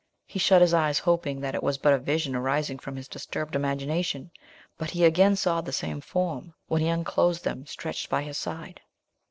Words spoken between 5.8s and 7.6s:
form, when he unclosed